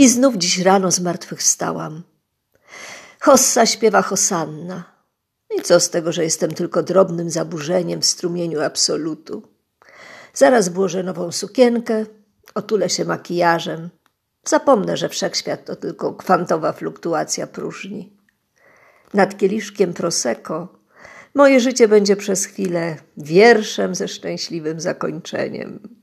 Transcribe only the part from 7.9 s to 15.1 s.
w strumieniu absolutu? Zaraz włożę nową sukienkę, otulę się makijażem. Zapomnę, że